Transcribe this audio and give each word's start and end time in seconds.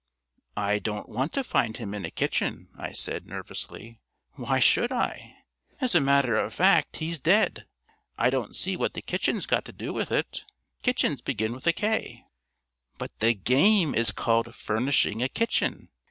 "I 0.57 0.79
don't 0.79 1.07
want 1.07 1.31
to 1.33 1.43
find 1.43 1.77
him 1.77 1.93
in 1.93 2.05
a 2.05 2.09
kitchen," 2.09 2.69
I 2.75 2.91
said 2.91 3.27
nervously. 3.27 3.99
"Why 4.33 4.57
should 4.57 4.91
I? 4.91 5.35
As 5.79 5.93
a 5.93 5.99
matter 6.01 6.37
of 6.39 6.55
fact 6.55 6.95
he's 6.97 7.19
dead. 7.19 7.67
I 8.17 8.31
don't 8.31 8.55
see 8.55 8.75
what 8.75 8.95
the 8.95 9.03
kitchen's 9.03 9.45
got 9.45 9.63
to 9.65 9.71
do 9.71 9.93
with 9.93 10.11
it. 10.11 10.43
Kitchens 10.81 11.21
begin 11.21 11.53
with 11.53 11.67
a 11.67 11.73
K." 11.73 12.23
"But 12.97 13.19
the 13.19 13.35
game 13.35 13.93
is 13.93 14.11
called 14.11 14.55
'Furnishing 14.55 15.21
a 15.21 15.29
Kitchen.' 15.29 15.89